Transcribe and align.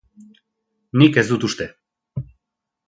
Nik 1.01 1.21
ez 1.23 1.27
dut 1.33 1.47
uste. 1.51 1.71